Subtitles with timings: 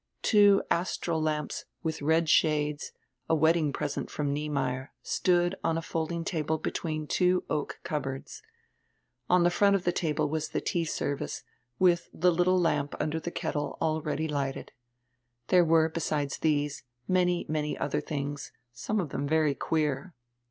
[0.23, 2.91] Two astral lamps with red shades,
[3.29, 8.41] a wedding present from Niemeyer, stood on a fold ing table between two oak cupboards.
[9.29, 11.43] On die front of die table was die tea service,
[11.77, 14.71] with die little lamp under die ketde already lighted.
[15.49, 20.15] There were, beside these, many, many other tilings, some of diem very queer.